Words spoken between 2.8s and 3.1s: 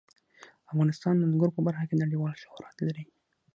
لري.